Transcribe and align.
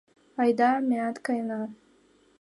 Айда, 0.41 0.69
меат 0.89 1.17
каена. 1.25 1.61